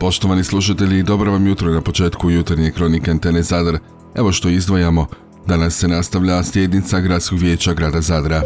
Poštovani 0.00 0.44
slušatelji, 0.44 1.02
dobro 1.02 1.32
vam 1.32 1.46
jutro 1.46 1.70
na 1.70 1.80
početku 1.80 2.30
jutarnje 2.30 2.70
kronike 2.70 3.10
Antene 3.10 3.42
Zadar. 3.42 3.78
Evo 4.14 4.32
što 4.32 4.48
izdvajamo. 4.48 5.06
Danas 5.46 5.74
se 5.74 5.88
nastavlja 5.88 6.42
sjednica 6.42 7.00
Gradskog 7.00 7.38
vijeća 7.38 7.74
grada 7.74 8.00
Zadra. 8.00 8.42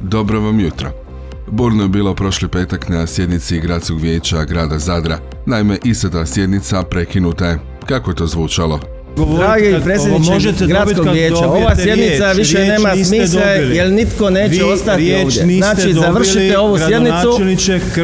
Dobro 0.00 0.40
vam 0.40 0.60
jutro. 0.60 1.07
Burno 1.50 1.82
je 1.82 1.88
bilo 1.88 2.14
prošli 2.14 2.48
petak 2.48 2.88
na 2.88 3.06
sjednici 3.06 3.60
Gradskog 3.60 4.00
vijeća 4.00 4.44
grada 4.44 4.78
Zadra. 4.78 5.18
Naime, 5.46 5.78
ista 5.84 6.10
ta 6.10 6.26
sjednica 6.26 6.82
prekinuta 6.82 7.46
je. 7.46 7.58
Kako 7.86 8.10
je 8.10 8.16
to 8.16 8.26
zvučalo? 8.26 8.80
Dragi 9.38 9.76
predsjedniče 9.84 10.66
gradskog 10.66 11.08
vijeća, 11.12 11.46
ova 11.48 11.76
sjednica 11.76 12.32
više 12.32 12.58
nema 12.58 12.92
smisla 13.04 13.42
jer 13.42 13.92
nitko 13.92 14.30
neće 14.30 14.64
ostati 14.64 15.14
ovdje. 15.14 15.58
Znači, 15.58 15.92
završite 15.92 16.58
ovu 16.58 16.78
sjednicu, 16.78 17.40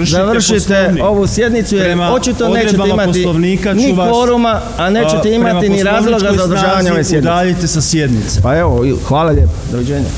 završite 0.06 0.94
ovu 1.02 1.26
sjednicu 1.26 1.76
jer 1.76 1.98
očito 2.12 2.48
nećete 2.48 2.88
imati 2.90 3.26
ni 3.74 3.94
kvoruma, 3.94 4.60
a 4.76 4.90
nećete 4.90 5.34
imati 5.34 5.68
ni 5.68 5.82
razloga 5.82 6.32
za 6.36 6.44
održavanje 6.44 6.92
ove 6.92 7.04
sjednice. 7.04 7.30
Udaljite 7.30 7.66
sa 7.66 7.80
sjednice. 7.80 8.42
Pa 8.42 8.58
evo, 8.58 8.86
hvala 9.08 9.30
lijepo, 9.30 9.52
doviđenja. 9.72 10.08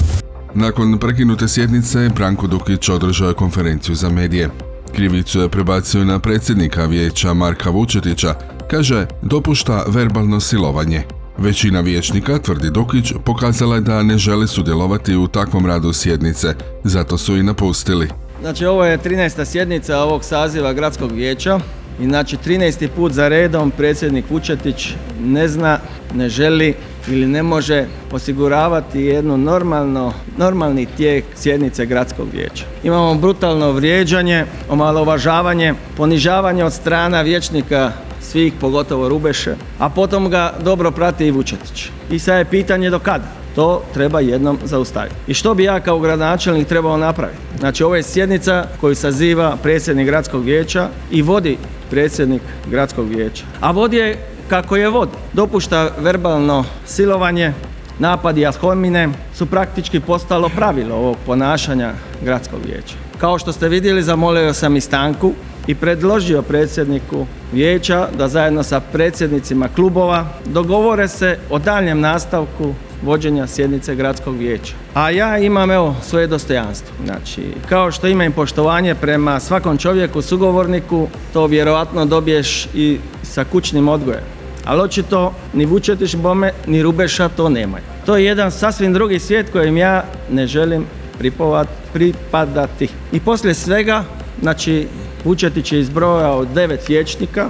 Nakon 0.58 0.98
prekinute 0.98 1.48
sjednice, 1.48 2.08
Branko 2.14 2.46
Dukić 2.46 2.88
održao 2.88 3.28
je 3.28 3.34
konferenciju 3.34 3.94
za 3.94 4.10
medije. 4.10 4.50
Krivicu 4.94 5.40
je 5.40 5.48
prebacio 5.48 6.04
na 6.04 6.18
predsjednika 6.18 6.84
vijeća 6.84 7.34
Marka 7.34 7.70
Vučetića, 7.70 8.34
kaže 8.70 9.06
dopušta 9.22 9.84
verbalno 9.88 10.40
silovanje. 10.40 11.02
Većina 11.38 11.80
vijećnika, 11.80 12.38
tvrdi 12.38 12.70
Dukić, 12.70 13.12
pokazala 13.24 13.74
je 13.74 13.80
da 13.80 14.02
ne 14.02 14.18
žele 14.18 14.46
sudjelovati 14.46 15.16
u 15.16 15.28
takvom 15.28 15.66
radu 15.66 15.92
sjednice, 15.92 16.54
zato 16.84 17.18
su 17.18 17.36
i 17.36 17.42
napustili. 17.42 18.08
Znači 18.40 18.66
ovo 18.66 18.84
je 18.84 18.98
13. 18.98 19.44
sjednica 19.44 19.98
ovog 19.98 20.24
saziva 20.24 20.72
gradskog 20.72 21.12
vijeća 21.12 21.60
i 22.00 22.04
znači 22.04 22.36
13. 22.46 22.88
put 22.96 23.12
za 23.12 23.28
redom 23.28 23.70
predsjednik 23.70 24.24
Vučetić 24.30 24.94
ne 25.20 25.48
zna, 25.48 25.78
ne 26.14 26.28
želi 26.28 26.74
ili 27.08 27.26
ne 27.26 27.42
može 27.42 27.86
osiguravati 28.12 29.00
jedno 29.00 29.36
normalno, 29.36 30.12
normalni 30.36 30.86
tijek 30.86 31.24
sjednice 31.36 31.86
gradskog 31.86 32.28
vijeća. 32.32 32.64
Imamo 32.82 33.14
brutalno 33.14 33.72
vrijeđanje, 33.72 34.44
omalovažavanje, 34.68 35.74
ponižavanje 35.96 36.64
od 36.64 36.72
strana 36.72 37.22
vijećnika 37.22 37.92
svih, 38.20 38.52
pogotovo 38.60 39.08
Rubeše, 39.08 39.54
a 39.78 39.88
potom 39.88 40.30
ga 40.30 40.54
dobro 40.64 40.90
prati 40.90 41.26
i 41.26 41.30
Vučetić. 41.30 41.90
I 42.10 42.18
sad 42.18 42.38
je 42.38 42.44
pitanje 42.44 42.90
do 42.90 42.98
kada? 42.98 43.24
To 43.54 43.82
treba 43.94 44.20
jednom 44.20 44.58
zaustaviti. 44.64 45.14
I 45.26 45.34
što 45.34 45.54
bi 45.54 45.64
ja 45.64 45.80
kao 45.80 45.98
gradonačelnik 45.98 46.68
trebao 46.68 46.96
napraviti? 46.96 47.38
Znači 47.58 47.84
ovo 47.84 47.96
je 47.96 48.02
sjednica 48.02 48.66
koju 48.80 48.94
saziva 48.94 49.56
predsjednik 49.62 50.06
gradskog 50.06 50.44
vijeća 50.44 50.88
i 51.10 51.22
vodi 51.22 51.56
predsjednik 51.90 52.42
gradskog 52.70 53.08
vijeća. 53.08 53.44
A 53.60 53.70
vodi 53.70 53.96
je 53.96 54.35
kako 54.48 54.76
je 54.76 54.88
vod. 54.88 55.08
Dopušta 55.32 55.90
verbalno 55.98 56.64
silovanje, 56.86 57.52
napadi 57.98 58.46
ad 58.46 58.56
homine 58.56 59.08
su 59.34 59.46
praktički 59.46 60.00
postalo 60.00 60.48
pravilo 60.48 60.96
ovog 60.96 61.16
ponašanja 61.26 61.92
gradskog 62.22 62.60
vijeća. 62.66 62.94
Kao 63.18 63.38
što 63.38 63.52
ste 63.52 63.68
vidjeli, 63.68 64.02
zamolio 64.02 64.54
sam 64.54 64.76
i 64.76 64.80
stanku 64.80 65.32
i 65.66 65.74
predložio 65.74 66.42
predsjedniku 66.42 67.26
vijeća 67.52 68.08
da 68.18 68.28
zajedno 68.28 68.62
sa 68.62 68.80
predsjednicima 68.80 69.68
klubova 69.74 70.26
dogovore 70.44 71.08
se 71.08 71.38
o 71.50 71.58
daljem 71.58 72.00
nastavku 72.00 72.74
vođenja 73.02 73.46
sjednice 73.46 73.94
gradskog 73.94 74.36
vijeća. 74.36 74.74
A 74.94 75.10
ja 75.10 75.38
imam 75.38 75.70
evo 75.70 75.96
svoje 76.02 76.26
dostojanstvo. 76.26 76.94
Znači, 77.04 77.42
kao 77.68 77.92
što 77.92 78.06
imam 78.06 78.32
poštovanje 78.32 78.94
prema 78.94 79.40
svakom 79.40 79.78
čovjeku, 79.78 80.22
sugovorniku, 80.22 81.08
to 81.32 81.46
vjerojatno 81.46 82.04
dobiješ 82.04 82.68
i 82.74 82.98
sa 83.22 83.44
kućnim 83.44 83.88
odgojem. 83.88 84.35
Ali 84.66 84.80
očito 84.80 85.34
ni 85.54 85.66
Vučetiš 85.66 86.16
bome, 86.16 86.52
ni 86.66 86.82
Rubeša 86.82 87.28
to 87.28 87.48
nemaju. 87.48 87.84
To 88.06 88.16
je 88.16 88.24
jedan 88.24 88.50
sasvim 88.50 88.92
drugi 88.92 89.18
svijet 89.18 89.50
kojem 89.52 89.76
ja 89.76 90.04
ne 90.30 90.46
želim 90.46 90.86
pripovat, 91.18 91.68
pripadati. 91.92 92.88
I 93.12 93.20
poslije 93.20 93.54
svega, 93.54 94.04
znači, 94.42 94.86
Vučetić 95.24 95.72
je 95.72 95.80
izbrojao 95.80 96.44
devet 96.44 96.88
vijećnika, 96.88 97.48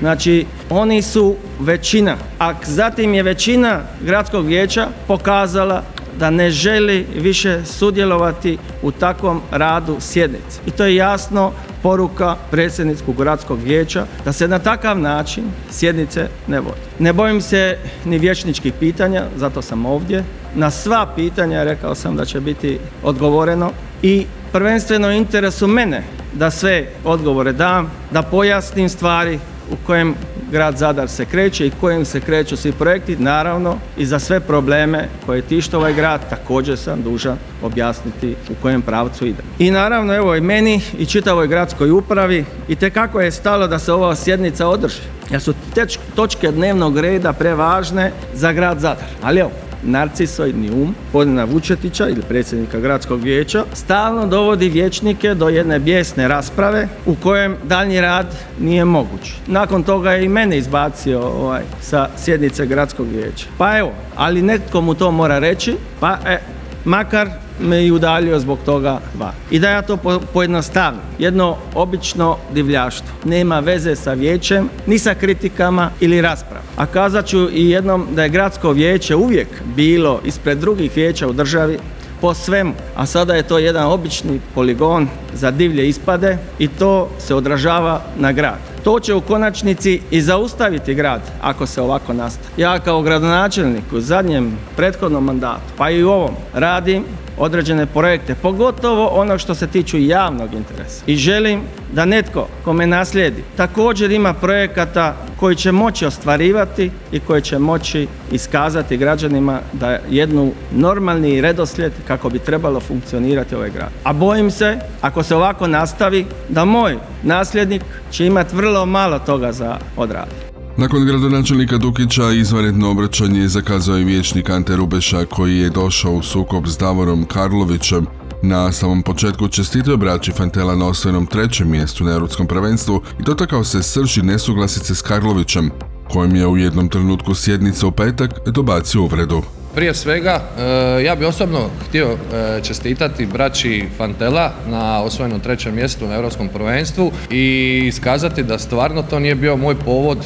Znači, 0.00 0.46
oni 0.70 1.02
su 1.02 1.36
većina, 1.60 2.16
a 2.38 2.52
zatim 2.64 3.14
je 3.14 3.22
većina 3.22 3.80
gradskog 4.00 4.46
vijeća 4.46 4.88
pokazala 5.06 5.82
da 6.18 6.30
ne 6.30 6.50
želi 6.50 7.06
više 7.16 7.64
sudjelovati 7.64 8.58
u 8.82 8.90
takvom 8.90 9.42
radu 9.50 9.96
sjednice. 10.00 10.60
I 10.66 10.70
to 10.70 10.84
je 10.84 10.96
jasno 10.96 11.52
poruka 11.82 12.36
predsjedničkog 12.50 13.16
gradskog 13.16 13.58
vijeća 13.62 14.06
da 14.24 14.32
se 14.32 14.48
na 14.48 14.58
takav 14.58 14.98
način 14.98 15.44
sjednice 15.70 16.28
ne 16.46 16.60
vodi. 16.60 16.80
Ne 16.98 17.12
bojim 17.12 17.40
se 17.40 17.78
ni 18.04 18.18
vječničkih 18.18 18.72
pitanja, 18.80 19.24
zato 19.36 19.62
sam 19.62 19.86
ovdje. 19.86 20.24
Na 20.54 20.70
sva 20.70 21.06
pitanja 21.16 21.64
rekao 21.64 21.94
sam 21.94 22.16
da 22.16 22.24
će 22.24 22.40
biti 22.40 22.78
odgovoreno 23.02 23.70
i 24.02 24.26
prvenstveno 24.52 25.10
interesu 25.10 25.66
mene 25.66 26.02
da 26.32 26.50
sve 26.50 26.86
odgovore 27.04 27.52
dam, 27.52 27.90
da 28.10 28.22
pojasnim 28.22 28.88
stvari 28.88 29.38
u 29.72 29.76
kojem 29.86 30.14
grad 30.50 30.76
Zadar 30.76 31.08
se 31.08 31.24
kreće 31.24 31.66
i 31.66 31.72
kojim 31.80 32.04
se 32.04 32.20
kreću 32.20 32.56
svi 32.56 32.72
projekti, 32.72 33.16
naravno 33.16 33.78
i 33.96 34.06
za 34.06 34.18
sve 34.18 34.40
probleme 34.40 35.08
koje 35.26 35.42
tište 35.42 35.76
ovaj 35.76 35.94
grad 35.94 36.30
također 36.30 36.78
sam 36.78 37.02
dužan 37.02 37.36
objasniti 37.62 38.36
u 38.50 38.54
kojem 38.62 38.82
pravcu 38.82 39.26
ide. 39.26 39.42
I 39.58 39.70
naravno 39.70 40.14
evo 40.14 40.36
i 40.36 40.40
meni 40.40 40.80
i 40.98 41.06
čitavoj 41.06 41.48
gradskoj 41.48 41.90
upravi 41.90 42.44
i 42.68 42.76
te 42.76 42.90
kako 42.90 43.20
je 43.20 43.30
stalo 43.30 43.66
da 43.66 43.78
se 43.78 43.92
ova 43.92 44.16
sjednica 44.16 44.68
održi. 44.68 45.02
Jer 45.30 45.40
su 45.40 45.54
te 45.74 45.86
točke 46.14 46.52
dnevnog 46.52 46.98
reda 46.98 47.32
prevažne 47.32 48.12
za 48.34 48.52
grad 48.52 48.80
Zadar. 48.80 49.08
Ali 49.22 49.40
evo, 49.40 49.50
narcisoidni 49.86 50.70
um 50.70 50.94
gospodina 51.16 51.44
Vučetića 51.44 52.08
ili 52.08 52.22
predsjednika 52.22 52.80
gradskog 52.80 53.20
vijeća 53.20 53.64
stalno 53.72 54.26
dovodi 54.26 54.68
vijećnike 54.68 55.34
do 55.34 55.48
jedne 55.48 55.78
bijesne 55.78 56.28
rasprave 56.28 56.88
u 57.06 57.14
kojem 57.14 57.56
daljnji 57.64 58.00
rad 58.00 58.26
nije 58.60 58.84
moguć. 58.84 59.32
Nakon 59.46 59.82
toga 59.82 60.12
je 60.12 60.24
i 60.24 60.28
mene 60.28 60.58
izbacio 60.58 61.20
ovaj, 61.20 61.62
sa 61.80 62.08
sjednice 62.16 62.66
gradskog 62.66 63.06
vijeća. 63.12 63.46
Pa 63.58 63.78
evo, 63.78 63.92
ali 64.16 64.42
netko 64.42 64.80
mu 64.80 64.94
to 64.94 65.10
mora 65.10 65.38
reći, 65.38 65.76
pa 66.00 66.18
e, 66.26 66.38
makar 66.84 67.28
me 67.60 67.86
i 67.86 67.92
udaljio 67.92 68.38
zbog 68.38 68.58
toga 68.64 69.00
van. 69.18 69.32
I 69.50 69.58
da 69.58 69.70
ja 69.70 69.82
to 69.82 69.98
pojednostavim. 70.32 71.00
Jedno 71.18 71.56
obično 71.74 72.36
divljaštvo. 72.54 73.08
Nema 73.24 73.60
veze 73.60 73.96
sa 73.96 74.12
vijećem, 74.12 74.68
ni 74.86 74.98
sa 74.98 75.14
kritikama 75.14 75.90
ili 76.00 76.20
raspravom. 76.20 76.66
A 76.76 76.86
kazat 76.86 77.26
ću 77.26 77.50
i 77.52 77.70
jednom 77.70 78.06
da 78.14 78.22
je 78.22 78.28
gradsko 78.28 78.70
vijeće 78.72 79.16
uvijek 79.16 79.48
bilo 79.76 80.20
ispred 80.24 80.58
drugih 80.58 80.90
vijeća 80.96 81.28
u 81.28 81.32
državi 81.32 81.78
po 82.20 82.34
svemu, 82.34 82.72
a 82.96 83.06
sada 83.06 83.34
je 83.34 83.42
to 83.42 83.58
jedan 83.58 83.86
obični 83.86 84.40
poligon 84.54 85.08
za 85.34 85.50
divlje 85.50 85.88
ispade 85.88 86.38
i 86.58 86.68
to 86.68 87.08
se 87.18 87.34
odražava 87.34 88.00
na 88.16 88.32
grad. 88.32 88.58
To 88.84 89.00
će 89.00 89.14
u 89.14 89.20
konačnici 89.20 90.00
i 90.10 90.20
zaustaviti 90.20 90.94
grad 90.94 91.20
ako 91.42 91.66
se 91.66 91.82
ovako 91.82 92.12
nastavi. 92.12 92.62
Ja 92.62 92.78
kao 92.78 93.02
gradonačelnik 93.02 93.92
u 93.92 94.00
zadnjem 94.00 94.58
prethodnom 94.76 95.24
mandatu, 95.24 95.72
pa 95.76 95.90
i 95.90 96.04
u 96.04 96.10
ovom, 96.10 96.34
radim 96.54 97.04
određene 97.38 97.86
projekte, 97.86 98.34
pogotovo 98.34 99.06
ono 99.06 99.38
što 99.38 99.54
se 99.54 99.66
tiču 99.66 99.98
javnog 99.98 100.54
interesa. 100.54 101.04
I 101.06 101.16
želim 101.16 101.60
da 101.92 102.04
netko 102.04 102.48
ko 102.64 102.72
me 102.72 102.86
naslijedi 102.86 103.44
također 103.56 104.10
ima 104.10 104.34
projekata 104.34 105.16
koji 105.40 105.56
će 105.56 105.72
moći 105.72 106.06
ostvarivati 106.06 106.90
i 107.12 107.20
koji 107.20 107.42
će 107.42 107.58
moći 107.58 108.08
iskazati 108.32 108.96
građanima 108.96 109.60
da 109.72 109.98
jednu 110.10 110.52
normalni 110.72 111.40
redoslijed 111.40 111.92
kako 112.06 112.28
bi 112.28 112.38
trebalo 112.38 112.80
funkcionirati 112.80 113.54
ovaj 113.54 113.70
grad. 113.70 113.90
A 114.04 114.12
bojim 114.12 114.50
se, 114.50 114.78
ako 115.00 115.22
se 115.22 115.36
ovako 115.36 115.66
nastavi, 115.66 116.26
da 116.48 116.64
moj 116.64 116.96
nasljednik 117.22 117.82
će 118.10 118.26
imati 118.26 118.56
vrlo 118.56 118.86
malo 118.86 119.18
toga 119.18 119.52
za 119.52 119.78
odraditi. 119.96 120.45
Nakon 120.78 121.04
gradonačelnika 121.04 121.78
Dukića 121.78 122.30
izvanredno 122.30 122.90
obraćanje 122.90 123.48
zakazao 123.48 123.96
je 123.96 124.04
vijećnik 124.04 124.50
Ante 124.50 124.76
Rubeša 124.76 125.24
koji 125.24 125.58
je 125.58 125.70
došao 125.70 126.12
u 126.12 126.22
sukob 126.22 126.66
s 126.66 126.78
Davorom 126.78 127.24
Karlovićem. 127.24 128.06
Na 128.42 128.72
samom 128.72 129.02
početku 129.02 129.48
čestitio 129.48 129.96
braći 129.96 130.32
Fantela 130.32 130.76
na 130.76 130.86
osvojenom 130.86 131.26
trećem 131.26 131.70
mjestu 131.70 132.04
na 132.04 132.12
Europskom 132.12 132.46
prvenstvu 132.46 133.02
i 133.20 133.22
dotakao 133.22 133.64
se 133.64 133.82
srži 133.82 134.22
nesuglasice 134.22 134.94
s 134.94 135.02
Karlovićem, 135.02 135.70
kojem 136.12 136.36
je 136.36 136.46
u 136.46 136.56
jednom 136.56 136.88
trenutku 136.88 137.34
sjednica 137.34 137.86
u 137.86 137.92
petak 137.92 138.30
dobacio 138.46 139.02
uvredu. 139.02 139.42
Prije 139.76 139.94
svega 139.94 140.40
e, 140.58 141.04
ja 141.04 141.14
bi 141.14 141.24
osobno 141.24 141.70
htio 141.88 142.06
e, 142.06 142.16
čestitati 142.62 143.26
braći 143.26 143.84
Fantela 143.96 144.52
na 144.66 145.02
osvojenom 145.02 145.40
trećem 145.40 145.74
mjestu 145.74 146.06
na 146.06 146.14
Europskom 146.14 146.48
prvenstvu 146.48 147.12
i 147.30 147.82
iskazati 147.86 148.42
da 148.42 148.58
stvarno 148.58 149.02
to 149.02 149.18
nije 149.18 149.34
bio 149.34 149.56
moj 149.56 149.74
povod 149.74 150.18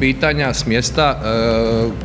pitanja 0.00 0.54
s 0.54 0.66
mjesta 0.66 1.20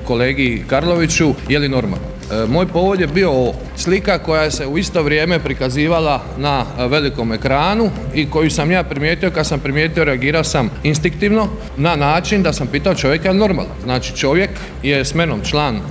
kolegi 0.08 0.64
Karloviću 0.68 1.34
je 1.50 1.60
li 1.60 1.70
normalno. 1.70 2.15
E, 2.32 2.46
moj 2.48 2.68
povod 2.68 3.00
je 3.00 3.08
bio 3.08 3.32
slika 3.76 4.18
koja 4.18 4.52
se 4.52 4.68
u 4.68 4.78
isto 4.78 5.04
vrijeme 5.04 5.40
prikazivala 5.40 6.22
na 6.38 6.66
velikom 6.78 7.34
ekranu 7.34 7.90
i 8.14 8.30
koju 8.30 8.52
sam 8.52 8.72
ja 8.72 8.84
primijetio, 8.84 9.32
kad 9.32 9.48
sam 9.48 9.60
primijetio 9.60 10.04
reagirao 10.04 10.44
sam 10.44 10.70
instinktivno 10.84 11.48
na 11.78 11.96
način 11.96 12.44
da 12.44 12.54
sam 12.54 12.68
pitao 12.68 12.96
čovjeka 12.96 13.28
je 13.28 13.34
normalan. 13.34 13.72
Znači 13.84 14.16
čovjek 14.16 14.50
je 14.84 15.06
s 15.06 15.14
menom 15.14 15.42
član 15.42 15.76
e, 15.76 15.82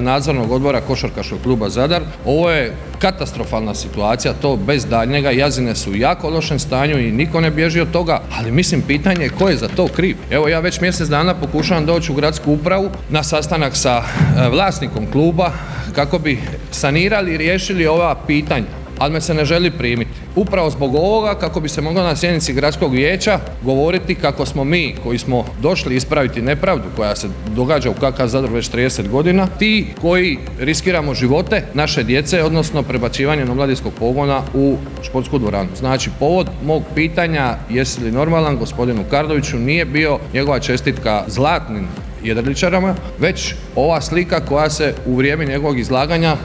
nadzornog 0.00 0.52
odbora 0.52 0.80
košarkaškog 0.80 1.38
kluba 1.42 1.68
Zadar. 1.68 2.02
Ovo 2.24 2.50
je 2.50 2.72
katastrofalna 3.04 3.74
situacija, 3.74 4.32
to 4.42 4.56
bez 4.56 4.86
daljnjega, 4.86 5.30
jazine 5.30 5.74
su 5.74 5.90
u 5.90 5.96
jako 5.96 6.30
lošem 6.30 6.58
stanju 6.58 6.98
i 6.98 7.12
niko 7.12 7.40
ne 7.40 7.50
bježi 7.50 7.80
od 7.80 7.90
toga, 7.90 8.20
ali 8.38 8.52
mislim 8.52 8.82
pitanje 8.82 9.24
je 9.24 9.30
ko 9.30 9.48
je 9.48 9.56
za 9.56 9.68
to 9.68 9.88
kriv. 9.88 10.16
Evo 10.30 10.48
ja 10.48 10.60
već 10.60 10.80
mjesec 10.80 11.08
dana 11.08 11.34
pokušavam 11.34 11.86
doći 11.86 12.12
u 12.12 12.14
gradsku 12.14 12.52
upravu 12.52 12.90
na 13.10 13.22
sastanak 13.22 13.76
sa 13.76 14.02
e, 14.02 14.48
vlasnikom 14.48 15.06
kluba 15.12 15.52
kako 15.94 16.18
bi 16.18 16.38
sanirali 16.70 17.34
i 17.34 17.36
riješili 17.36 17.86
ova 17.86 18.14
pitanja 18.26 18.83
ali 18.98 19.12
me 19.12 19.20
se 19.20 19.34
ne 19.34 19.44
želi 19.44 19.70
primiti. 19.70 20.10
Upravo 20.36 20.70
zbog 20.70 20.94
ovoga 20.94 21.34
kako 21.34 21.60
bi 21.60 21.68
se 21.68 21.80
moglo 21.80 22.02
na 22.02 22.16
sjednici 22.16 22.52
gradskog 22.52 22.92
vijeća 22.92 23.38
govoriti 23.62 24.14
kako 24.14 24.46
smo 24.46 24.64
mi 24.64 24.94
koji 25.02 25.18
smo 25.18 25.44
došli 25.62 25.96
ispraviti 25.96 26.42
nepravdu 26.42 26.84
koja 26.96 27.16
se 27.16 27.28
događa 27.56 27.90
u 27.90 27.94
KK 27.94 28.26
Zadru 28.26 28.54
već 28.54 28.70
30 28.70 29.08
godina, 29.08 29.46
ti 29.58 29.86
koji 30.00 30.38
riskiramo 30.60 31.14
živote 31.14 31.62
naše 31.74 32.02
djece, 32.02 32.42
odnosno 32.42 32.82
prebacivanje 32.82 33.42
omladinskog 33.42 33.92
pogona 33.98 34.42
u 34.54 34.76
športsku 35.02 35.38
dvoranu. 35.38 35.68
Znači, 35.76 36.10
povod 36.18 36.50
mog 36.64 36.82
pitanja 36.94 37.56
jesi 37.70 38.00
li 38.00 38.12
normalan 38.12 38.56
gospodinu 38.56 39.04
Kardoviću 39.10 39.58
nije 39.58 39.84
bio 39.84 40.18
njegova 40.34 40.58
čestitka 40.58 41.24
zlatnim 41.26 41.86
jedriličarama, 42.24 42.94
već 43.18 43.54
ova 43.76 44.00
slika 44.00 44.40
koja 44.40 44.70
se 44.70 44.94
u 45.06 45.16
vrijeme 45.16 45.44
njegovog 45.44 45.78
izlaganja 45.78 46.32
e, 46.32 46.36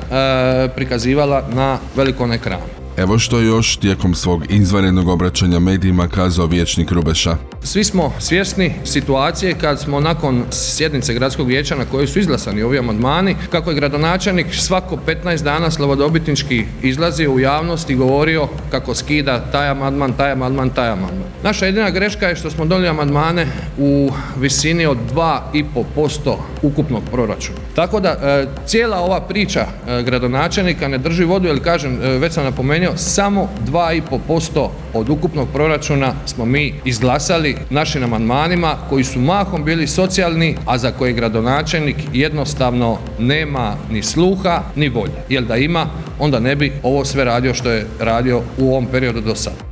prikazivala 0.75 1.47
na 1.53 1.77
velikom 1.95 2.31
ekranu. 2.31 2.78
Evo 2.99 3.19
što 3.19 3.39
još 3.39 3.75
tijekom 3.75 4.15
svog 4.15 4.51
izvanrednog 4.51 5.07
obraćanja 5.07 5.59
medijima 5.59 6.07
kazao 6.07 6.45
vječnik 6.45 6.91
Rubeša. 6.91 7.37
Svi 7.63 7.83
smo 7.83 8.13
svjesni 8.19 8.73
situacije 8.85 9.53
kad 9.53 9.79
smo 9.79 9.99
nakon 9.99 10.43
sjednice 10.51 11.13
gradskog 11.13 11.47
vijeća 11.47 11.75
na 11.75 11.85
kojoj 11.85 12.07
su 12.07 12.19
izglasani 12.19 12.61
ovi 12.61 12.79
amandmani, 12.79 13.35
kako 13.49 13.69
je 13.69 13.75
gradonačelnik 13.75 14.47
svako 14.51 14.97
15 15.07 15.43
dana 15.43 15.71
slavodobitnički 15.71 16.65
izlazio 16.81 17.31
u 17.31 17.39
javnost 17.39 17.89
i 17.89 17.95
govorio 17.95 18.47
kako 18.71 18.95
skida 18.95 19.39
taj 19.51 19.67
amandman, 19.67 20.13
taj 20.13 20.31
amandman, 20.31 20.69
taj 20.69 20.89
amandman. 20.89 21.29
Naša 21.43 21.65
jedina 21.65 21.89
greška 21.89 22.27
je 22.27 22.35
što 22.35 22.49
smo 22.49 22.65
donijeli 22.65 22.89
amandmane 22.89 23.47
u 23.77 24.11
visini 24.39 24.85
od 24.85 24.97
2,5% 25.15 26.35
ukupnog 26.61 27.03
proračuna. 27.11 27.57
Tako 27.75 27.99
da 27.99 28.09
e, 28.09 28.45
cijela 28.65 28.97
ova 28.97 29.21
priča 29.21 29.59
e, 29.87 30.03
gradonačelnika 30.03 30.87
ne 30.87 30.97
drži 30.97 31.23
vodu, 31.23 31.47
jer 31.47 31.63
kažem, 31.63 31.99
e, 32.01 32.07
već 32.07 32.33
sam 32.33 32.43
napomenuo, 32.43 32.88
samo 32.97 33.49
2,5% 33.71 34.69
od 34.93 35.09
ukupnog 35.09 35.47
proračuna 35.53 36.13
smo 36.25 36.45
mi 36.45 36.73
izglasali 36.85 37.57
našim 37.69 38.03
amandmanima 38.03 38.75
koji 38.89 39.03
su 39.03 39.19
mahom 39.19 39.63
bili 39.63 39.87
socijalni, 39.87 40.57
a 40.65 40.77
za 40.77 40.91
koje 40.91 41.13
gradonačelnik 41.13 41.95
jednostavno 42.13 42.97
nema 43.19 43.75
ni 43.91 44.03
sluha 44.03 44.61
ni 44.75 44.89
volje. 44.89 45.23
Jer 45.29 45.43
da 45.43 45.55
ima, 45.55 45.85
onda 46.19 46.39
ne 46.39 46.55
bi 46.55 46.71
ovo 46.83 47.05
sve 47.05 47.23
radio 47.23 47.53
što 47.53 47.71
je 47.71 47.87
radio 47.99 48.41
u 48.57 48.71
ovom 48.71 48.85
periodu 48.85 49.21
do 49.21 49.35
sada. 49.35 49.68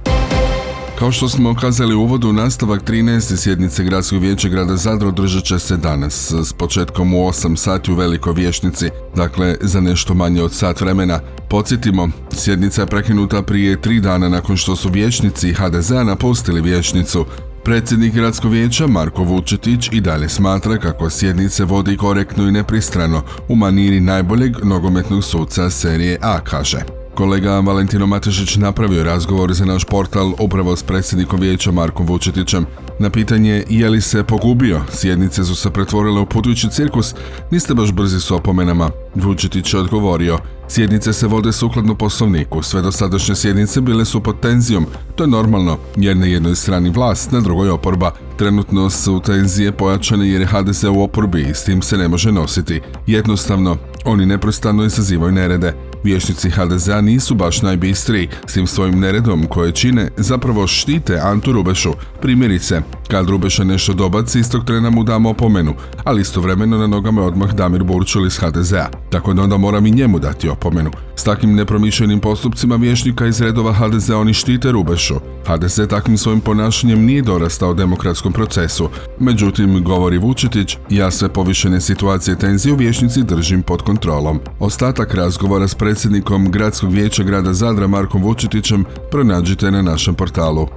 Kao 1.00 1.12
što 1.12 1.30
smo 1.30 1.56
kazali 1.56 1.96
u 1.96 2.02
uvodu, 2.02 2.34
nastavak 2.34 2.84
13. 2.84 3.38
sjednice 3.38 3.84
Gradskog 3.84 4.22
vijeća 4.22 4.50
grada 4.50 4.76
Zadra 4.76 5.08
održat 5.08 5.44
će 5.44 5.60
se 5.60 5.78
danas 5.78 6.32
s 6.32 6.54
početkom 6.54 7.14
u 7.14 7.18
8 7.18 7.56
sati 7.56 7.92
u 7.92 7.96
Velikoj 7.96 8.34
vješnici, 8.34 8.90
dakle 9.16 9.56
za 9.62 9.82
nešto 9.82 10.14
manje 10.14 10.44
od 10.44 10.54
sat 10.54 10.82
vremena. 10.82 11.20
Podsjetimo, 11.50 12.10
sjednica 12.32 12.82
je 12.82 12.88
prekinuta 12.88 13.42
prije 13.42 13.82
tri 13.82 14.00
dana 14.00 14.30
nakon 14.30 14.58
što 14.58 14.76
su 14.76 14.90
vječnici 14.90 15.54
HDZ-a 15.54 16.04
napustili 16.04 16.62
vječnicu. 16.62 17.26
Predsjednik 17.64 18.14
gradskog 18.14 18.52
vijeća 18.52 18.88
Marko 18.88 19.24
Vučetić 19.24 19.90
i 19.92 20.02
dalje 20.02 20.30
smatra 20.30 20.78
kako 20.78 21.10
sjednice 21.10 21.64
vodi 21.64 21.98
korektno 21.98 22.48
i 22.48 22.52
nepristrano 22.52 23.24
u 23.48 23.56
maniri 23.56 24.00
najboljeg 24.00 24.66
nogometnog 24.66 25.24
suca 25.24 25.70
serije 25.70 26.18
A, 26.22 26.40
kaže. 26.40 26.97
Kolega 27.18 27.60
Valentino 27.60 28.08
Matešić 28.08 28.56
napravio 28.56 29.04
razgovor 29.04 29.54
za 29.54 29.66
naš 29.66 29.86
portal 29.86 30.34
upravo 30.40 30.76
s 30.76 30.84
predsjednikom 30.84 31.40
vijeća 31.40 31.72
Markom 31.72 32.06
Vučetićem. 32.06 32.66
Na 33.00 33.10
pitanje 33.10 33.64
je 33.70 33.90
li 33.90 34.02
se 34.02 34.24
pogubio, 34.24 34.82
sjednice 34.92 35.44
su 35.44 35.56
se 35.56 35.70
pretvorile 35.70 36.22
u 36.22 36.26
putujući 36.26 36.70
cirkus, 36.70 37.16
niste 37.52 37.74
baš 37.74 37.92
brzi 37.92 38.20
s 38.20 38.32
opomenama. 38.32 38.90
Vučetić 39.16 39.74
je 39.74 39.80
odgovorio, 39.80 40.38
sjednice 40.68 41.14
se 41.14 41.28
vode 41.28 41.52
sukladno 41.52 41.96
poslovniku, 41.96 42.62
sve 42.62 42.82
dosadašnje 42.82 43.36
sjednice 43.36 43.82
bile 43.82 44.06
su 44.06 44.24
pod 44.24 44.40
tenzijom, 44.40 44.86
to 45.16 45.24
je 45.24 45.28
normalno, 45.28 45.78
jer 45.96 46.18
na 46.18 46.26
jednoj 46.26 46.56
strani 46.56 46.90
vlast, 46.90 47.32
na 47.32 47.42
drugoj 47.42 47.70
oporba. 47.70 48.12
Trenutno 48.38 48.90
su 48.90 49.22
tenzije 49.26 49.72
pojačane 49.72 50.30
jer 50.30 50.42
je 50.42 50.48
HDZ 50.48 50.84
u 50.84 51.02
oporbi 51.02 51.42
i 51.42 51.54
s 51.54 51.64
tim 51.64 51.82
se 51.82 51.98
ne 51.98 52.08
može 52.08 52.32
nositi. 52.32 52.82
Jednostavno, 53.08 53.78
oni 54.06 54.26
neprestano 54.26 54.84
izazivaju 54.84 55.32
nerede. 55.32 55.74
Vješnici 56.04 56.50
HDZ-a 56.50 57.02
nisu 57.02 57.36
baš 57.36 57.62
najbistriji, 57.62 58.30
s 58.48 58.54
tim 58.54 58.68
svojim 58.68 59.00
neredom 59.00 59.48
koje 59.48 59.72
čine 59.72 60.10
zapravo 60.18 60.68
štite 60.68 61.20
Antu 61.24 61.52
Rubešu. 61.52 61.94
Primjerice, 62.22 62.82
kad 63.08 63.30
Rubeša 63.30 63.64
nešto 63.64 63.94
dobaci, 63.94 64.40
istog 64.40 64.66
trena 64.66 64.90
mu 64.90 65.04
damo 65.04 65.30
opomenu, 65.30 65.74
ali 66.04 66.22
istovremeno 66.22 66.78
na 66.78 66.88
nogama 66.88 67.22
je 67.22 67.28
odmah 67.28 67.54
Damir 67.54 67.84
Burčul 67.84 68.26
iz 68.26 68.38
HDZ-a, 68.38 68.88
tako 69.10 69.34
da 69.34 69.44
onda 69.44 69.58
moram 69.58 69.86
i 69.86 69.92
njemu 69.92 70.20
dati 70.20 70.50
opomenu. 70.50 70.92
S 71.16 71.24
takvim 71.24 71.56
nepromišljenim 71.56 72.20
postupcima 72.20 72.76
vješnika 72.76 73.28
iz 73.28 73.42
redova 73.42 73.74
HDZ 73.74 74.10
oni 74.10 74.34
štite 74.34 74.72
Rubešu. 74.72 75.16
HDZ 75.48 75.80
takvim 75.90 76.18
svojim 76.18 76.42
ponašanjem 76.42 77.06
nije 77.06 77.22
dorastao 77.22 77.74
demokratskom 77.74 78.34
procesu. 78.34 78.90
Međutim, 79.20 79.84
govori 79.84 80.18
Vučetić, 80.18 80.78
ja 80.90 81.12
sve 81.12 81.30
povišene 81.30 81.82
situacije 81.82 82.38
tenzije 82.38 82.74
u 82.74 82.78
vješnici 82.78 83.24
držim 83.24 83.64
pod 83.64 83.82
kontrolom. 83.82 84.40
Ostatak 84.60 85.14
razgovora 85.14 85.68
s 85.68 85.76
predsjednikom 85.88 86.52
Gradskog 86.52 86.92
vijeća 86.92 87.24
grada 87.24 87.54
Zadra 87.54 87.88
Markom 87.88 88.24
Vučetićem 88.24 88.86
pronađite 89.12 89.72
na 89.72 89.82
našem 89.82 90.16
portalu. 90.16 90.68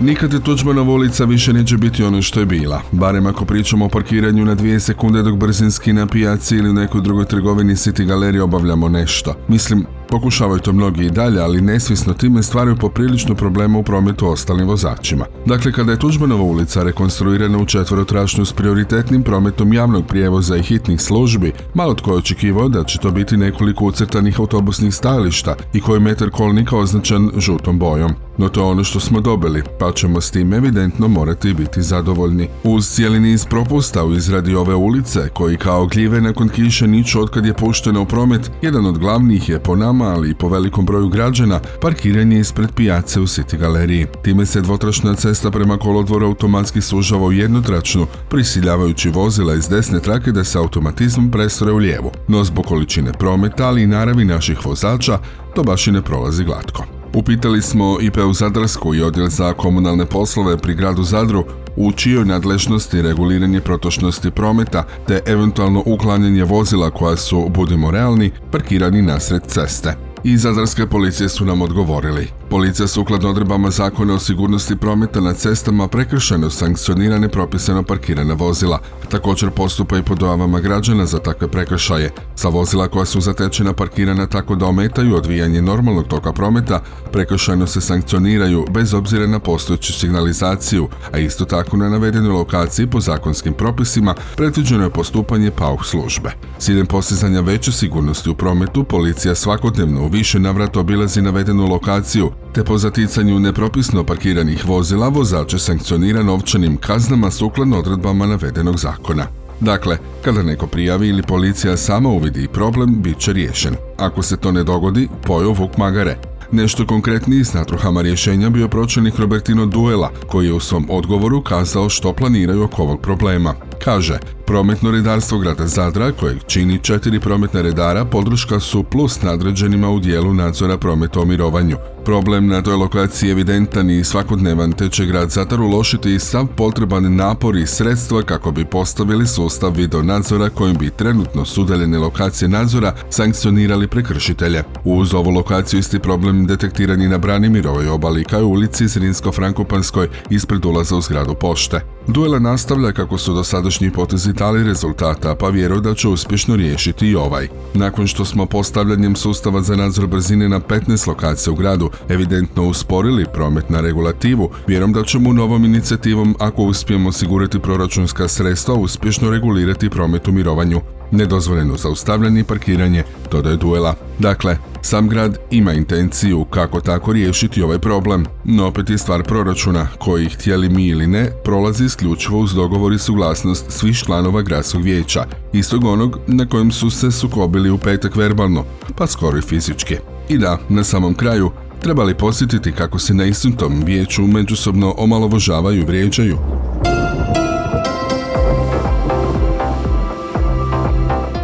Nikad 0.00 0.32
je 0.32 0.40
Tuđmanova 0.40 0.92
ulica 0.92 1.24
više 1.24 1.52
neće 1.52 1.76
biti 1.76 2.04
ono 2.04 2.22
što 2.22 2.40
je 2.40 2.46
bila, 2.46 2.82
barem 2.92 3.26
ako 3.26 3.44
pričamo 3.44 3.84
o 3.84 3.88
parkiranju 3.88 4.44
na 4.44 4.54
dvije 4.54 4.80
sekunde 4.80 5.22
dok 5.22 5.36
brzinski 5.36 5.92
na 5.92 6.06
pijaci 6.06 6.56
ili 6.56 6.70
u 6.70 6.72
nekoj 6.72 7.00
drugoj 7.00 7.24
trgovini 7.24 7.74
City 7.74 8.04
galerije 8.04 8.42
obavljamo 8.42 8.88
nešto. 8.88 9.34
Mislim, 9.48 9.86
Pokušavaju 10.10 10.60
to 10.60 10.72
mnogi 10.72 11.04
i 11.04 11.10
dalje, 11.10 11.40
ali 11.40 11.60
nesvisno 11.60 12.14
time 12.14 12.42
stvaraju 12.42 12.76
poprilično 12.76 13.34
problema 13.34 13.78
u 13.78 13.82
prometu 13.82 14.28
ostalim 14.28 14.68
vozačima. 14.68 15.24
Dakle, 15.46 15.72
kada 15.72 15.92
je 15.92 15.98
Tuđmanova 15.98 16.42
ulica 16.42 16.82
rekonstruirana 16.82 17.58
u 17.58 17.66
četvorotrašnju 17.66 18.44
s 18.44 18.52
prioritetnim 18.52 19.22
prometom 19.22 19.72
javnog 19.72 20.06
prijevoza 20.06 20.56
i 20.56 20.62
hitnih 20.62 21.00
službi, 21.00 21.52
malo 21.74 21.94
tko 21.94 22.10
je 22.10 22.16
očekivao 22.16 22.68
da 22.68 22.84
će 22.84 22.98
to 22.98 23.10
biti 23.10 23.36
nekoliko 23.36 23.84
ucrtanih 23.84 24.40
autobusnih 24.40 24.94
stajališta 24.94 25.54
i 25.72 25.80
koji 25.80 26.00
metar 26.00 26.30
kolnika 26.30 26.76
označen 26.76 27.30
žutom 27.36 27.78
bojom. 27.78 28.10
No 28.38 28.48
to 28.48 28.60
je 28.60 28.66
ono 28.66 28.84
što 28.84 29.00
smo 29.00 29.20
dobili, 29.20 29.62
pa 29.78 29.92
ćemo 29.92 30.20
s 30.20 30.30
tim 30.30 30.54
evidentno 30.54 31.08
morati 31.08 31.54
biti 31.54 31.82
zadovoljni. 31.82 32.48
Uz 32.64 32.88
cijeli 32.88 33.20
niz 33.20 33.46
propusta 33.46 34.04
u 34.04 34.12
izradi 34.12 34.54
ove 34.54 34.74
ulice, 34.74 35.28
koji 35.34 35.56
kao 35.56 35.86
gljive 35.86 36.20
nakon 36.20 36.48
kiše 36.48 36.86
niču 36.86 37.20
otkad 37.20 37.46
je 37.46 37.54
puštena 37.54 38.00
u 38.00 38.06
promet, 38.06 38.50
jedan 38.62 38.86
od 38.86 38.98
glavnih 38.98 39.48
je 39.48 39.60
po 39.60 39.76
nama 39.76 39.99
ali 40.06 40.30
i 40.30 40.34
po 40.34 40.48
velikom 40.48 40.86
broju 40.86 41.08
građana, 41.08 41.60
parkiranje 41.80 42.40
ispred 42.40 42.72
pijace 42.76 43.20
u 43.20 43.26
City 43.26 43.58
galeriji. 43.58 44.06
Time 44.22 44.46
se 44.46 44.60
dvotračna 44.60 45.14
cesta 45.14 45.50
prema 45.50 45.76
kolodvoru 45.76 46.26
automatski 46.26 46.80
sužava 46.80 47.26
u 47.26 47.32
jednotračnu, 47.32 48.06
prisiljavajući 48.28 49.08
vozila 49.08 49.54
iz 49.54 49.68
desne 49.68 50.00
trake 50.00 50.32
da 50.32 50.44
se 50.44 50.58
automatizmom 50.58 51.30
presore 51.30 51.72
u 51.72 51.76
lijevu. 51.76 52.10
No 52.28 52.44
zbog 52.44 52.66
količine 52.66 53.12
prometa, 53.12 53.66
ali 53.66 53.82
i 53.82 53.86
naravi 53.86 54.24
naših 54.24 54.66
vozača, 54.66 55.18
to 55.54 55.62
baš 55.62 55.86
i 55.86 55.92
ne 55.92 56.02
prolazi 56.02 56.44
glatko. 56.44 56.84
Upitali 57.14 57.62
smo 57.62 57.98
IPU 58.00 58.32
Zadarsku 58.32 58.94
i 58.94 59.02
odjel 59.02 59.28
za 59.28 59.52
komunalne 59.52 60.06
poslove 60.06 60.56
pri 60.56 60.74
gradu 60.74 61.02
Zadru 61.02 61.44
u 61.76 61.92
čijoj 61.92 62.24
nadležnosti 62.24 63.02
reguliranje 63.02 63.60
protočnosti 63.60 64.30
prometa 64.30 64.84
te 65.06 65.20
eventualno 65.26 65.82
uklanjanje 65.86 66.44
vozila 66.44 66.90
koja 66.90 67.16
su, 67.16 67.48
budimo 67.48 67.90
realni, 67.90 68.30
parkirani 68.50 69.02
nasred 69.02 69.42
ceste. 69.46 70.09
I 70.24 70.36
zadarske 70.36 70.86
policije 70.86 71.28
su 71.28 71.44
nam 71.44 71.62
odgovorili. 71.62 72.28
Policija 72.50 72.88
sukladno 72.88 73.30
odredbama 73.30 73.70
zakona 73.70 74.14
o 74.14 74.18
sigurnosti 74.18 74.76
prometa 74.76 75.20
na 75.20 75.32
cestama 75.32 75.88
prekršeno 75.88 76.50
sankcionira 76.50 77.18
nepropisano 77.18 77.82
parkirana 77.82 78.34
vozila. 78.34 78.80
Također 79.08 79.50
postupa 79.50 79.98
i 79.98 80.02
po 80.02 80.14
dojavama 80.14 80.60
građana 80.60 81.06
za 81.06 81.18
takve 81.18 81.48
prekršaje. 81.48 82.10
Za 82.36 82.48
vozila 82.48 82.88
koja 82.88 83.04
su 83.04 83.20
zatečena 83.20 83.72
parkirana 83.72 84.26
tako 84.26 84.54
da 84.54 84.66
ometaju 84.66 85.16
odvijanje 85.16 85.62
normalnog 85.62 86.06
toka 86.06 86.32
prometa, 86.32 86.82
prekršajno 87.12 87.66
se 87.66 87.80
sankcioniraju 87.80 88.66
bez 88.70 88.94
obzira 88.94 89.26
na 89.26 89.38
postojeću 89.38 89.92
signalizaciju, 89.92 90.88
a 91.12 91.18
isto 91.18 91.44
tako 91.44 91.76
na 91.76 91.88
navedenoj 91.88 92.32
lokaciji 92.32 92.86
po 92.86 93.00
zakonskim 93.00 93.54
propisima 93.54 94.14
predviđeno 94.36 94.84
je 94.84 94.90
postupanje 94.90 95.50
PAUH 95.50 95.84
službe. 95.84 96.30
Ciljem 96.58 96.86
postizanja 96.86 97.40
veće 97.40 97.72
sigurnosti 97.72 98.30
u 98.30 98.34
prometu, 98.34 98.84
policija 98.84 99.34
svakodnevno 99.34 100.09
više 100.10 100.38
navrata 100.38 100.80
obilazi 100.80 101.22
navedenu 101.22 101.66
lokaciju, 101.66 102.30
te 102.54 102.64
po 102.64 102.78
zaticanju 102.78 103.40
nepropisno 103.40 104.04
parkiranih 104.04 104.68
vozila 104.68 105.08
vozače 105.08 105.58
sankcionira 105.58 106.22
novčanim 106.22 106.76
kaznama 106.76 107.30
sukladno 107.30 107.78
odredbama 107.78 108.26
navedenog 108.26 108.78
zakona. 108.78 109.26
Dakle, 109.60 109.98
kada 110.24 110.42
neko 110.42 110.66
prijavi 110.66 111.08
ili 111.08 111.22
policija 111.22 111.76
sama 111.76 112.08
uvidi 112.08 112.48
problem, 112.52 113.02
bit 113.02 113.18
će 113.18 113.32
riješen. 113.32 113.74
Ako 113.98 114.22
se 114.22 114.36
to 114.36 114.52
ne 114.52 114.64
dogodi, 114.64 115.08
pojeo 115.26 115.52
Vuk 115.52 115.76
Magare. 115.76 116.16
Nešto 116.52 116.86
konkretniji 116.86 117.44
s 117.44 117.52
natruhama 117.54 118.02
rješenja 118.02 118.50
bio 118.50 118.68
pročelnik 118.68 119.18
Robertino 119.18 119.66
Duela, 119.66 120.10
koji 120.26 120.46
je 120.46 120.52
u 120.52 120.60
svom 120.60 120.86
odgovoru 120.90 121.42
kazao 121.42 121.88
što 121.88 122.12
planiraju 122.12 122.62
oko 122.62 122.82
ovog 122.82 123.00
problema. 123.00 123.54
Kaže, 123.84 124.18
prometno 124.46 124.90
redarstvo 124.90 125.38
grada 125.38 125.66
Zadra, 125.66 126.12
kojeg 126.12 126.38
čini 126.46 126.78
četiri 126.82 127.20
prometna 127.20 127.62
redara, 127.62 128.04
podrška 128.04 128.60
su 128.60 128.82
plus 128.82 129.22
nadređenima 129.22 129.90
u 129.90 130.00
dijelu 130.00 130.34
nadzora 130.34 130.78
prometa 130.78 131.20
o 131.20 131.24
mirovanju. 131.24 131.76
Problem 132.04 132.46
na 132.46 132.62
toj 132.62 132.76
lokaciji 132.76 133.28
je 133.28 133.32
evidentan 133.32 133.90
i 133.90 134.04
svakodnevan, 134.04 134.72
te 134.72 134.88
će 134.88 135.06
grad 135.06 135.30
Zadar 135.30 135.60
uložiti 135.60 136.14
i 136.14 136.18
sav 136.18 136.46
potreban 136.56 137.16
napor 137.16 137.56
i 137.56 137.66
sredstva 137.66 138.22
kako 138.22 138.50
bi 138.50 138.64
postavili 138.64 139.26
sustav 139.26 139.72
video 139.76 140.02
nadzora 140.02 140.48
kojim 140.48 140.76
bi 140.76 140.90
trenutno 140.90 141.44
sudeljene 141.44 141.98
lokacije 141.98 142.48
nadzora 142.48 142.94
sankcionirali 143.10 143.88
prekršitelje. 143.88 144.62
Uz 144.84 145.14
ovu 145.14 145.30
lokaciju 145.30 145.80
isti 145.80 145.98
problem 145.98 146.46
detektiran 146.46 147.02
i 147.02 147.08
na 147.08 147.18
Branimirovoj 147.18 147.88
obali 147.88 148.24
kao 148.24 148.46
ulici 148.46 148.84
Zrinsko-Frankopanskoj 148.84 150.08
ispred 150.30 150.64
ulaza 150.64 150.96
u 150.96 151.00
zgradu 151.00 151.34
pošte. 151.34 151.80
Duela 152.06 152.38
nastavlja 152.38 152.92
kako 152.92 153.18
su 153.18 153.34
dosadašnji 153.34 153.90
potezi 153.90 154.32
dali 154.32 154.64
rezultata, 154.64 155.34
pa 155.34 155.48
vjeruje 155.48 155.80
da 155.80 155.94
će 155.94 156.08
uspješno 156.08 156.56
riješiti 156.56 157.08
i 157.08 157.14
ovaj. 157.14 157.48
Nakon 157.74 158.06
što 158.06 158.24
smo 158.24 158.46
postavljanjem 158.46 159.16
sustava 159.16 159.62
za 159.62 159.76
nadzor 159.76 160.06
brzine 160.06 160.48
na 160.48 160.60
15 160.60 161.08
lokacija 161.08 161.52
u 161.52 161.56
gradu 161.56 161.90
evidentno 162.08 162.68
usporili 162.68 163.26
promet 163.34 163.70
na 163.70 163.80
regulativu, 163.80 164.50
vjerujem 164.66 164.92
da 164.92 165.02
ćemo 165.02 165.32
novom 165.32 165.64
inicijativom, 165.64 166.36
ako 166.38 166.62
uspijemo 166.62 167.08
osigurati 167.08 167.58
proračunska 167.58 168.28
sredstva, 168.28 168.74
uspješno 168.74 169.30
regulirati 169.30 169.90
promet 169.90 170.28
u 170.28 170.32
mirovanju. 170.32 170.80
Nedozvoljeno 171.10 171.76
zaustavljanje 171.76 172.40
i 172.40 172.44
parkiranje, 172.44 173.04
dodaje 173.30 173.56
duela. 173.56 173.94
Dakle, 174.18 174.56
sam 174.82 175.08
grad 175.08 175.38
ima 175.50 175.72
intenciju 175.72 176.44
kako 176.44 176.80
tako 176.80 177.12
riješiti 177.12 177.62
ovaj 177.62 177.78
problem, 177.78 178.26
no 178.44 178.66
opet 178.66 178.90
je 178.90 178.98
stvar 178.98 179.22
proračuna, 179.22 179.88
koji 179.98 180.28
htjeli 180.28 180.68
mi 180.68 180.86
ili 180.86 181.06
ne, 181.06 181.30
prolazi 181.44 181.84
isključivo 181.84 182.38
uz 182.38 182.54
dogovor 182.54 182.92
i 182.92 182.98
suglasnost 182.98 183.70
svih 183.70 183.98
članova 183.98 184.42
gradskog 184.42 184.82
vijeća, 184.82 185.24
istog 185.52 185.84
onog 185.84 186.18
na 186.26 186.46
kojem 186.46 186.72
su 186.72 186.90
se 186.90 187.10
sukobili 187.10 187.70
u 187.70 187.78
petak 187.78 188.16
verbalno, 188.16 188.64
pa 188.96 189.06
skoro 189.06 189.38
i 189.38 189.42
fizički. 189.42 189.96
I 190.28 190.38
da, 190.38 190.58
na 190.68 190.84
samom 190.84 191.14
kraju, 191.14 191.50
trebali 191.80 192.14
posjetiti 192.14 192.72
kako 192.72 192.98
se 192.98 193.14
na 193.14 193.24
istom 193.24 193.52
tom 193.52 193.82
vijeću 193.84 194.22
međusobno 194.22 194.94
omalovožavaju 194.98 195.80
i 195.80 195.84
vrijeđaju. 195.84 196.38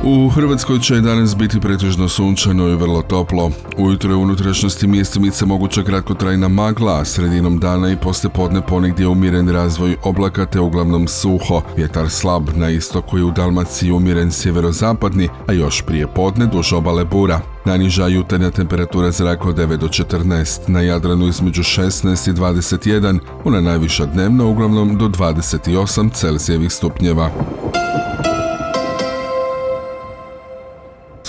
U 0.08 0.28
Hrvatskoj 0.28 0.80
će 0.80 1.00
danas 1.00 1.36
biti 1.36 1.60
pretežno 1.60 2.08
sunčano 2.08 2.68
i 2.68 2.76
vrlo 2.76 3.02
toplo. 3.02 3.50
Ujutro 3.78 4.10
je 4.10 4.16
u 4.16 4.22
unutrašnjosti 4.22 4.86
mjestimice 4.86 5.46
moguća 5.46 5.82
kratkotrajna 5.82 6.48
magla, 6.48 7.00
a 7.00 7.04
sredinom 7.04 7.58
dana 7.58 7.90
i 7.90 7.96
poslije 7.96 8.30
podne 8.30 8.60
ponegdje 8.66 9.08
umjeren 9.08 9.48
razvoj 9.48 9.96
oblaka 10.02 10.46
te 10.46 10.60
uglavnom 10.60 11.08
suho. 11.08 11.62
Vjetar 11.76 12.10
slab 12.10 12.48
na 12.56 12.70
istoku 12.70 13.18
i 13.18 13.22
u 13.22 13.30
Dalmaciji 13.30 13.90
umjeren 13.90 14.32
sjeverozapadni, 14.32 15.28
a 15.46 15.52
još 15.52 15.82
prije 15.82 16.06
podne 16.06 16.46
duž 16.46 16.72
obale 16.72 17.04
bura. 17.04 17.40
Najniža 17.64 18.06
jutarnja 18.06 18.50
temperatura 18.50 19.10
zraka 19.10 19.48
od 19.48 19.56
9 19.56 19.76
do 19.76 19.88
14, 19.88 20.68
na 20.68 20.80
Jadranu 20.80 21.28
između 21.28 21.62
16 21.62 22.30
i 22.30 22.32
21, 22.32 23.18
ona 23.44 23.60
najviša 23.60 24.06
dnevna 24.06 24.44
uglavnom 24.44 24.98
do 24.98 25.08
28 25.08 26.12
Celzijevih 26.12 26.72
stupnjeva. 26.72 27.30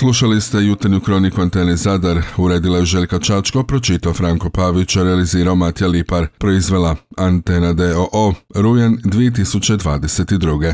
Slušali 0.07 0.41
ste 0.41 0.57
jutarnju 0.57 0.99
kroniku 0.99 1.41
Antene 1.41 1.75
Zadar, 1.75 2.21
uredila 2.37 2.77
je 2.77 2.85
Željka 2.85 3.19
Čačko, 3.19 3.63
pročitao 3.63 4.13
Franko 4.13 4.49
Pavić, 4.49 4.95
realizirao 4.95 5.55
Matija 5.55 5.87
Lipar, 5.87 6.27
proizvela 6.37 6.95
Antena 7.17 7.73
DOO, 7.73 8.33
rujan 8.55 8.97
2022. 9.03 10.73